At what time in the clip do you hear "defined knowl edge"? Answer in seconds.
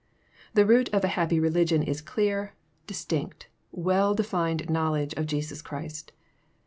4.15-5.13